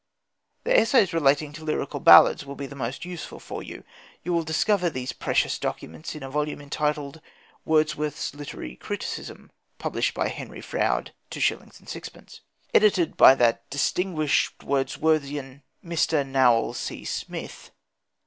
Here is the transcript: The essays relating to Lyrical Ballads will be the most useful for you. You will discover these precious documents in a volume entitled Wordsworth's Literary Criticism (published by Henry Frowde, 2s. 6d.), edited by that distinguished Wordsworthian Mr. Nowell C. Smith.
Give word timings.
The 0.63 0.75
essays 0.75 1.13
relating 1.13 1.53
to 1.53 1.63
Lyrical 1.63 1.99
Ballads 1.99 2.43
will 2.43 2.55
be 2.55 2.65
the 2.65 2.75
most 2.75 3.05
useful 3.05 3.39
for 3.39 3.61
you. 3.61 3.83
You 4.23 4.33
will 4.33 4.41
discover 4.41 4.89
these 4.89 5.13
precious 5.13 5.59
documents 5.59 6.15
in 6.15 6.23
a 6.23 6.29
volume 6.31 6.59
entitled 6.59 7.21
Wordsworth's 7.65 8.33
Literary 8.33 8.77
Criticism 8.77 9.51
(published 9.77 10.15
by 10.15 10.29
Henry 10.29 10.59
Frowde, 10.61 11.11
2s. 11.29 11.83
6d.), 11.83 12.39
edited 12.73 13.15
by 13.15 13.35
that 13.35 13.69
distinguished 13.69 14.57
Wordsworthian 14.63 15.61
Mr. 15.85 16.25
Nowell 16.27 16.73
C. 16.73 17.05
Smith. 17.05 17.69